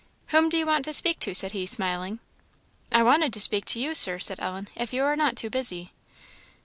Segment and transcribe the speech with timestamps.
[0.29, 2.17] "Whom do you want to speak to?" said he, smiling.
[2.91, 5.91] "I wanted to speak to you, Sir," said Ellen, "if you are not too busy."